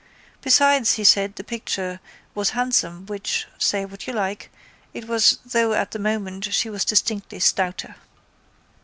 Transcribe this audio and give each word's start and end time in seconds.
Besides 0.41 0.93
he 0.93 1.03
said 1.03 1.35
the 1.35 1.43
picture 1.43 1.99
was 2.33 2.49
handsome 2.57 3.05
which, 3.05 3.45
say 3.59 3.85
what 3.85 4.07
you 4.07 4.13
like, 4.13 4.51
it 4.95 5.07
was 5.07 5.37
though 5.45 5.73
at 5.73 5.91
the 5.91 5.99
moment 5.99 6.51
she 6.51 6.71
was 6.71 6.83
distinctly 6.83 7.39
stouter. 7.39 7.93